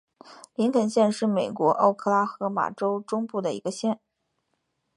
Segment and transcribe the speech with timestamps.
[0.55, 3.99] 林肯县是美国奥克拉荷马州中部的一个县。